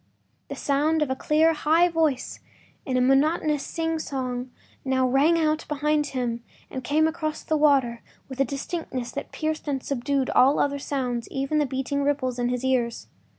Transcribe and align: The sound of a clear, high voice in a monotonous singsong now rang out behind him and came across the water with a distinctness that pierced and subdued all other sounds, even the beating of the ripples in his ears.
The 0.47 0.55
sound 0.55 1.03
of 1.03 1.11
a 1.11 1.15
clear, 1.15 1.53
high 1.53 1.87
voice 1.87 2.39
in 2.87 2.97
a 2.97 3.01
monotonous 3.01 3.63
singsong 3.63 4.49
now 4.83 5.07
rang 5.07 5.37
out 5.37 5.63
behind 5.67 6.07
him 6.07 6.43
and 6.71 6.83
came 6.83 7.07
across 7.07 7.43
the 7.43 7.55
water 7.55 8.01
with 8.27 8.39
a 8.39 8.43
distinctness 8.43 9.11
that 9.11 9.31
pierced 9.31 9.67
and 9.67 9.83
subdued 9.83 10.31
all 10.31 10.57
other 10.57 10.79
sounds, 10.79 11.27
even 11.29 11.59
the 11.59 11.67
beating 11.67 11.99
of 11.99 12.05
the 12.05 12.07
ripples 12.07 12.39
in 12.39 12.49
his 12.49 12.65
ears. 12.65 13.09